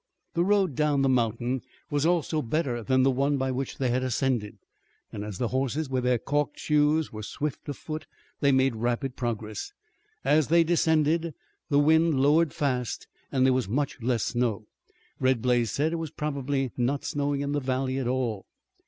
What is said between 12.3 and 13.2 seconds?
fast